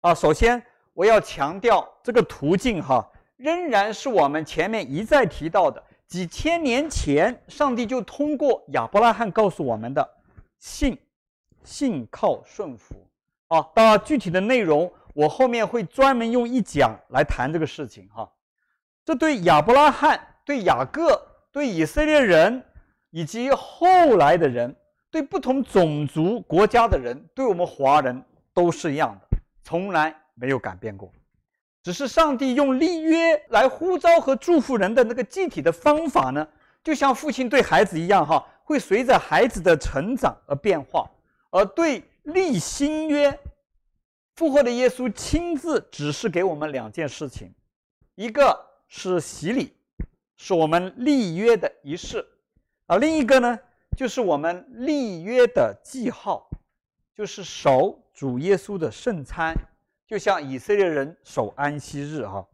[0.00, 0.62] 啊，首先
[0.94, 10.08] 我要强调，这个途径，哈，仍然是我们前面一再提到的，几千年前上帝就通过亚伯拉罕告诉我们的：
[10.58, 10.96] 信、
[11.64, 12.94] 信靠、顺服。
[13.48, 14.90] 啊，当然具体的内容。
[15.16, 18.30] 我后面会专门用一讲来谈这个事情哈，
[19.02, 21.18] 这对亚伯拉罕、对雅各、
[21.50, 22.62] 对以色列人，
[23.08, 24.76] 以及后来的人，
[25.10, 28.22] 对不同种族国家的人，对我们华人
[28.52, 31.10] 都是一样的，从来没有改变过。
[31.82, 36.46] 只是上帝用立约来呼召和祝福人的那个具体的方法呢，
[36.84, 41.10] 就像父亲对孩子一样哈，会随着孩子的成长而变化，
[41.48, 43.40] 而对立新约。
[44.36, 47.50] 复活的耶稣亲自指示给我们两件事情，
[48.16, 48.54] 一个
[48.86, 49.74] 是洗礼，
[50.36, 52.22] 是我们立约的仪式，
[52.86, 53.58] 啊，另一个呢，
[53.96, 56.50] 就是我们立约的记号，
[57.14, 59.54] 就是守主耶稣的圣餐，
[60.06, 62.46] 就像以色列人守安息日哈。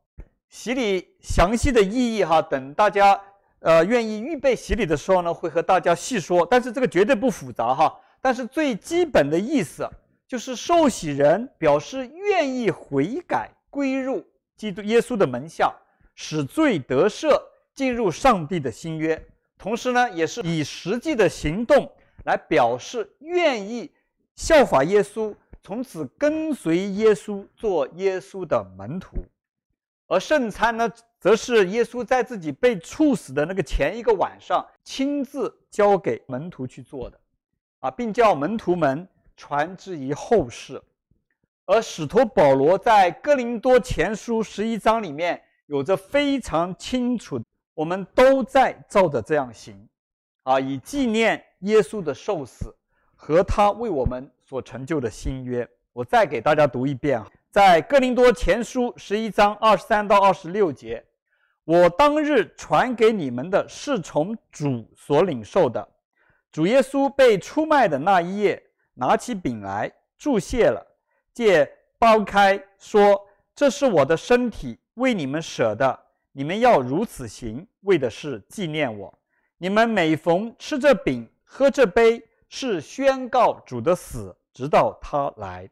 [0.49, 3.21] 洗礼详细的意义哈，等大家
[3.59, 9.91] 呃愿意预备洗礼的时候呢，会和大家细说，但是这个绝对不复杂哈，但是最基本的意思。
[10.33, 14.27] 就是受洗人表示愿意悔改，归入
[14.57, 15.71] 基督耶稣的门下，
[16.15, 17.39] 使罪得赦，
[17.75, 19.23] 进入上帝的新约。
[19.59, 21.87] 同时呢，也是以实际的行动
[22.25, 23.93] 来表示愿意
[24.35, 29.19] 效法耶稣，从此跟随耶稣，做耶稣的门徒。
[30.07, 37.21] 而圣餐呢，则是耶稣在自己被处死的那个前一个晚上，亲自交给门徒去做的，
[37.81, 39.07] 啊，并叫门徒们
[39.37, 40.81] 传之于后世。
[41.65, 47.41] 而使徒保罗在哥林多前书十一章里面有着非常清楚，
[47.73, 49.89] 我们都在照着这样行，
[50.43, 52.75] 啊，以纪念耶稣的受死
[53.15, 55.67] 和他为我们所成就的新约。
[55.93, 61.03] 我再给大家读一遍啊，在哥林多前书十一章二十三到二十六节，
[61.65, 65.89] 我当日传给你们的是从主所领受的，
[66.51, 68.63] 主耶稣被出卖的那一夜，
[68.95, 70.87] 拿起饼来，注谢了。
[71.33, 75.99] 借剥开说：“这是我的身体，为你们舍的。
[76.33, 79.19] 你们要如此行，为的是纪念我。
[79.59, 85.69] 你们每逢吃这饼、喝这杯，是宣告主的死，直到他来。”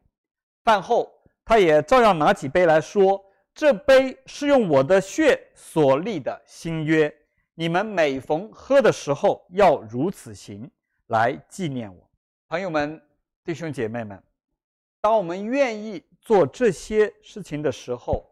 [0.64, 1.12] 饭后，
[1.44, 3.22] 他也照样拿起杯来说
[3.54, 7.12] ：“这杯是用我的血所立的新约。
[7.54, 10.70] 你们每逢喝的时候，要如此行，
[11.08, 12.10] 来纪念我。”
[12.48, 13.00] 朋友们、
[13.51, 14.22] 弟兄姐妹们。
[15.01, 18.24] 当我们愿意做这些事情的时候，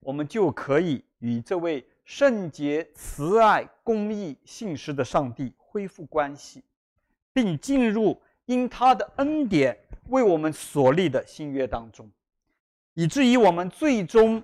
[0.00, 6.64] 我们就可以与这位圣洁、慈爱、公义、信实的上帝恢复关系，
[7.32, 9.78] 并进入因他的恩典
[10.08, 12.10] 为我们所立的新约当中，
[12.94, 14.42] 以至于我们最终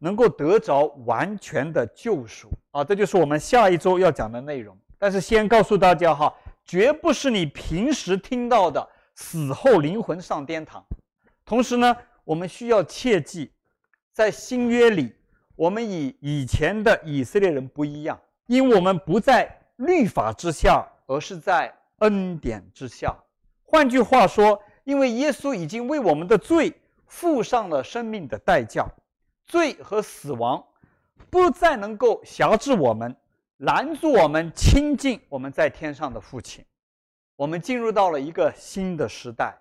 [0.00, 2.82] 能够得着完全的救赎啊！
[2.82, 4.76] 这就是我们下一周要讲的内容。
[4.98, 6.34] 但是先告诉大家哈，
[6.64, 8.88] 绝不是你平时听到的
[9.22, 10.84] 死后灵魂上天堂。
[11.44, 13.52] 同时呢，我们需要切记，
[14.12, 15.14] 在新约里，
[15.54, 23.16] 我们与以前的以色列人不一样，因为我们不在律法之下，而是在恩典之下。
[23.64, 26.74] 换句话说，因为耶稣已经为我们的罪
[27.06, 28.84] 付上了生命的代价，
[29.46, 30.62] 罪和死亡
[31.30, 33.16] 不再能够辖制我们，
[33.58, 36.64] 拦住我们亲近我们在天上的父亲。
[37.36, 39.58] 我们进入到了一个新的时代。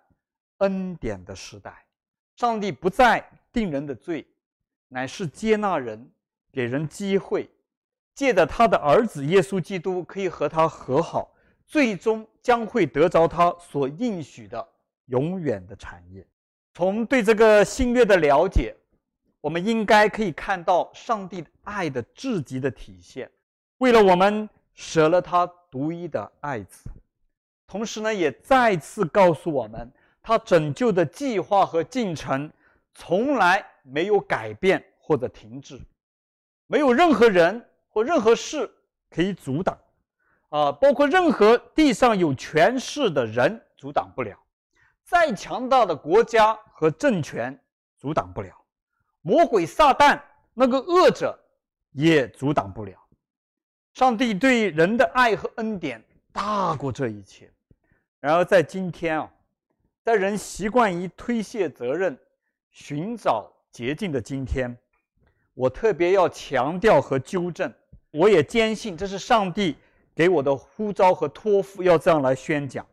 [0.57, 1.83] 恩典的时代，
[2.35, 4.27] 上帝不再定人的罪，
[4.89, 6.07] 乃是接纳人，
[6.51, 7.49] 给人机会，
[8.13, 11.33] 借着他的儿子耶稣基督可以和他和好，
[11.65, 14.63] 最终将会得着他所应许的
[15.05, 16.23] 永远的产业。
[16.75, 18.75] 从对这个新约的了解，
[19.39, 23.27] 我们应该可以看到上帝爱的至极的体现，
[23.79, 26.87] 为了我们舍了他独一的爱子，
[27.71, 29.89] 同时呢，也再次告诉我们。
[30.21, 32.51] 他拯救的计划和进程
[32.93, 35.81] 从来没有改变或者停滞，
[36.67, 38.69] 没有任何人或任何事
[39.09, 39.75] 可以阻挡，
[40.49, 44.37] 啊，包括任何地上有权势的人阻挡不了，
[45.05, 47.57] 再强大的国家和政权
[47.97, 48.53] 阻挡不了，
[49.21, 50.21] 魔鬼撒旦
[50.53, 51.39] 那个恶者
[51.93, 52.99] 也阻挡不了。
[53.93, 56.03] 上帝对人的爱和恩典
[56.33, 57.49] 大过这一切。
[58.21, 59.29] 然而在今天啊。
[60.03, 62.17] 在人习惯于推卸责任、
[62.71, 64.75] 寻找捷径的今天，
[65.53, 67.71] 我特别要强调和纠正。
[68.09, 69.77] 我也坚信这是上帝
[70.15, 72.83] 给我的呼召和托付，要这样来宣讲。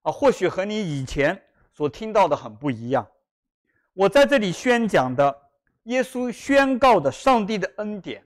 [0.00, 1.38] 啊，或许和你以前
[1.70, 3.06] 所听到的很不一样。
[3.92, 5.36] 我在这里宣讲的，
[5.82, 8.24] 耶稣宣告的上帝的恩典，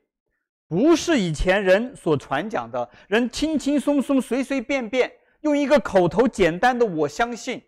[0.68, 7.62] 不是以前人所传讲的，人轻轻松松、随随便便用一个口头简单的“我相信”。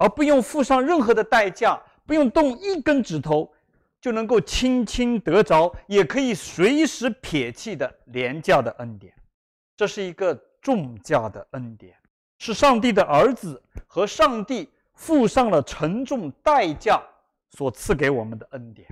[0.00, 3.52] 而不用付上任何的代价，不用动一根指头，
[4.00, 9.12] 就能够轻轻得着，也可以随时撇弃的廉价的恩典。
[9.76, 10.32] 这是一个
[10.62, 11.96] 重价的恩典，
[12.38, 17.02] 是上帝的儿子和上帝付上了沉重代价
[17.50, 18.88] 所赐给我们的恩典。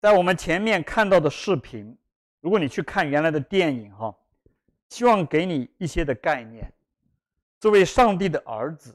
[0.00, 1.96] 在我们前面看到的视频，
[2.40, 4.14] 如果你去看原来的电影哈，
[4.88, 6.72] 希望给你一些的概念。
[7.64, 8.94] 这位上帝的儿子。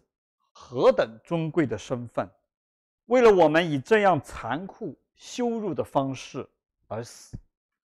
[0.51, 2.29] 何等尊贵的身份，
[3.07, 6.47] 为了我们以这样残酷羞辱的方式
[6.85, 7.35] 而死。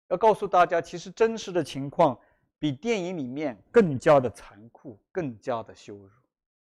[0.08, 2.18] 要告诉大家，其实真实的情况
[2.58, 6.10] 比电影里面更加的残酷，更加的羞辱。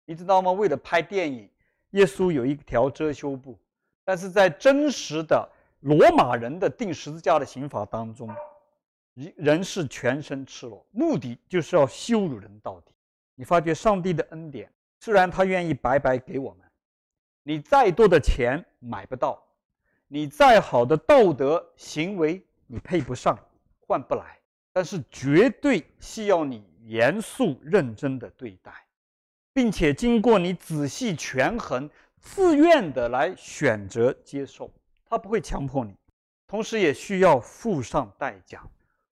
[0.05, 0.51] 你知道吗？
[0.51, 1.49] 为了拍电影，
[1.91, 3.57] 耶稣有一条遮羞布，
[4.03, 5.49] 但是在真实的
[5.80, 8.30] 罗马人的钉十字架的刑法当中，
[9.16, 12.92] 人人是全身赤裸，目的就是要羞辱人到底。
[13.36, 14.71] 你发觉上帝的恩典。
[14.99, 16.59] 虽然他愿意白白给我们，
[17.43, 19.43] 你再多的钱买不到，
[20.07, 23.38] 你再好的道德行为你配不上，
[23.86, 24.39] 换不来，
[24.71, 28.71] 但是绝对需要你严肃认真的对待，
[29.51, 31.89] 并且经过你仔细权衡，
[32.21, 34.71] 自愿的来选择接受，
[35.05, 35.93] 他不会强迫你，
[36.47, 38.63] 同时也需要付上代价。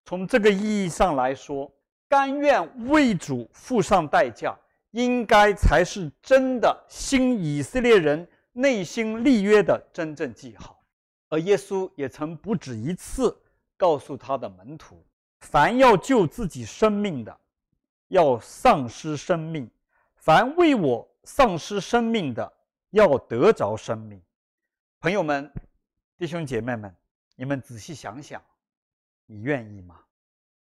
[0.05, 1.69] 从这个意义上来说，
[2.11, 4.53] 甘愿为主付上代价，
[4.89, 10.77] 应该才是真的新以色列人内心立约的真正记号。
[11.29, 13.33] 而耶稣也曾不止一次
[13.77, 15.01] 告诉他的门徒：
[15.39, 17.39] 凡要救自己生命的，
[18.09, 19.65] 要丧失生命；
[20.17, 22.51] 凡为我丧失生命的，
[22.89, 24.21] 要得着生命。
[24.99, 25.49] 朋友们、
[26.17, 26.93] 弟兄姐妹们，
[27.37, 28.41] 你们仔细想想，
[29.25, 29.97] 你愿意吗？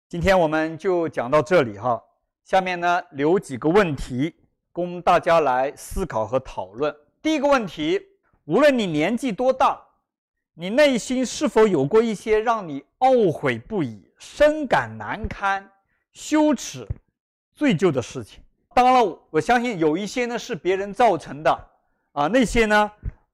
[0.10, 2.04] 今天我们就讲到这里哈，
[2.44, 4.34] 下面呢留几个问题
[4.72, 6.92] 供大家来思考和讨论。
[7.22, 8.02] 第一个问题，
[8.46, 9.80] 无论你年纪多大，
[10.56, 15.64] 你内心是否有过一些让你懊悔不已、深感难堪、
[16.12, 16.88] 羞耻、
[17.54, 18.42] 罪疚的事情？
[18.74, 21.68] 当然了，我相信有一些呢是别人造成的
[22.14, 22.92] 啊，那些呢，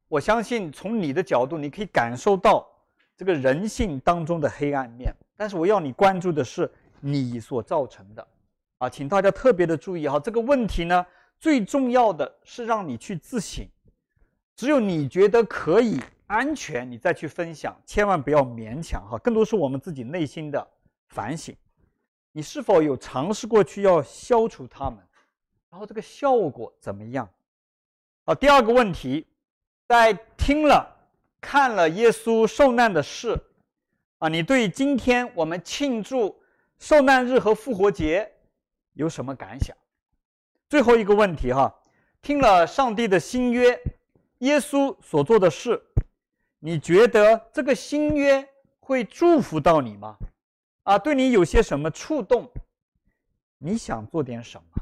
[0.10, 2.68] 我相信从你的角度，你可以感受到
[3.16, 5.16] 这个人性当中的黑暗面。
[5.38, 6.72] 但是我要你关注的是
[7.02, 8.28] 你所造成的，
[8.78, 11.06] 啊，请大家特别的注意哈，这个问题呢，
[11.40, 13.68] 最重要的是让你去自省，
[14.56, 20.66] 只有你觉得可以安全，你再去分享，千万不要勉强哈，更多是我们自己内心的
[21.10, 21.56] 反省，
[22.32, 25.00] 你是否有尝试过去要消除它们，
[25.70, 27.30] 然后这个效果怎么样？
[28.26, 29.28] 好，第二个问题，
[29.88, 30.96] 在听了
[31.42, 33.38] 看了耶稣受难的事。
[34.20, 36.42] 啊，你对今天我们庆祝
[36.80, 38.32] 受难日和复活节
[38.94, 39.76] 有什么感想？
[40.70, 41.74] 最后一个问题哈，
[42.22, 43.78] 听了上帝的新约，
[44.40, 45.82] 耶稣所做的事，
[46.60, 48.48] 你觉得这个新约
[48.80, 50.18] 会祝福到你吗？
[50.84, 52.50] 啊，对你有些什么触动？
[53.58, 54.82] 你想做点什么？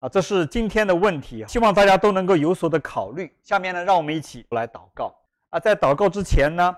[0.00, 3.32] 啊，这是今天的问题，希望大家都能够有所的考虑。
[3.42, 5.14] 下面呢，让我们一起来祷告。
[5.50, 6.76] 啊，在祷告之前呢。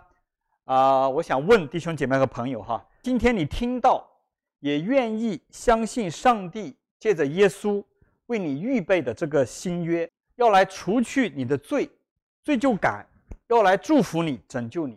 [0.67, 4.05] 啊、我想问弟兄姐妹和朋友哈，今天你听到，
[4.59, 7.81] 也愿意相信上帝借着耶稣
[8.27, 11.89] 为你预备的这个新约，要来除去你的罪、
[12.43, 13.07] 罪疚感，
[13.47, 14.97] 要来祝福你、拯救你，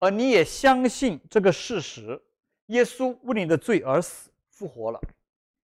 [0.00, 2.20] 而你也相信这个事实，
[2.66, 5.00] 耶稣为你的罪而死、复活了，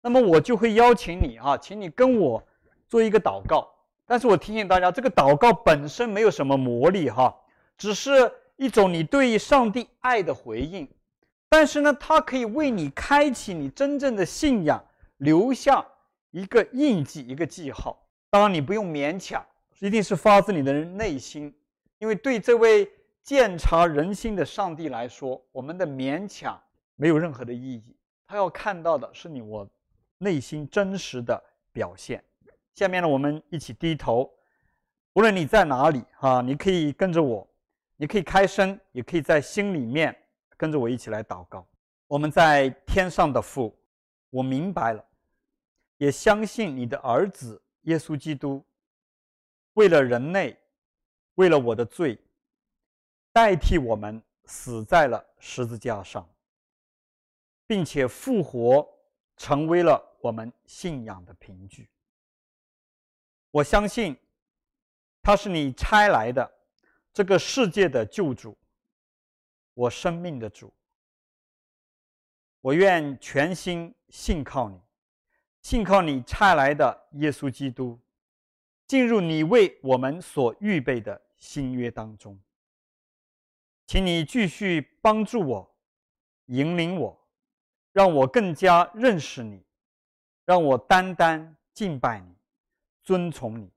[0.01, 2.41] 那么我就会邀请你啊，请你跟我
[2.87, 3.69] 做一个祷告。
[4.07, 7.35] 但是我提醒大家，这个祷告本身没有什么魔力哈，
[7.77, 8.33] 只是。
[8.57, 10.89] 一种你对于上帝爱的回应，
[11.49, 14.83] 但是呢，它可以为你开启你真正的信仰，
[15.19, 15.85] 留下
[16.31, 18.01] 一个印记、一个记号。
[18.31, 19.45] 当然，你不用勉强，
[19.81, 21.55] 一定是发自你的内心，
[21.99, 22.91] 因为对这位
[23.23, 26.61] 鉴察人心的上帝来说，我们的勉强
[26.97, 27.97] 没有任何的意义。
[28.27, 29.69] 他要看到的是你我
[30.19, 31.43] 内心真实的
[31.73, 32.23] 表现。
[32.75, 34.31] 下面呢，我们一起低头，
[35.15, 37.49] 无论你在哪里哈，你可以跟着我。
[38.05, 40.15] 你可以开声，也可以在心里面
[40.59, 41.67] 跟着我一起来祷告。
[42.07, 43.75] 我们在天上的父，
[44.29, 45.03] 我明白了，
[45.97, 48.63] 也相信你的儿子耶稣基督，
[49.73, 50.55] 为了人类，
[51.37, 52.19] 为了我的罪，
[53.33, 56.29] 代替我们死在了十字架上，
[57.67, 58.87] 并且复活，
[59.39, 61.89] 成为了我们信仰的凭据。
[63.51, 64.15] 我相信
[65.23, 66.53] 他是你差来的。
[67.15, 68.59] 这个世界的救主，
[69.73, 70.75] 我生命的主，
[72.61, 74.81] 我愿全心信靠你，
[75.63, 77.97] 信靠你差来的耶稣基督，
[78.89, 82.37] 进入你为我们所预备的新约当中。
[83.87, 85.77] 请你继续帮助我，
[86.47, 87.17] 引领我，
[87.93, 89.63] 让我更加认识你，
[90.45, 92.35] 让我单单敬拜你，
[93.05, 93.71] 尊崇你，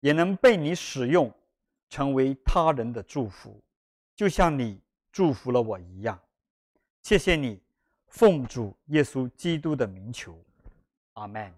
[0.00, 1.30] 也能被你使用。
[1.88, 3.62] 成为他人的祝福，
[4.14, 4.80] 就像你
[5.10, 6.20] 祝福了我一样。
[7.02, 7.62] 谢谢你，
[8.08, 10.38] 奉主耶稣基督的名求，
[11.14, 11.52] 阿门。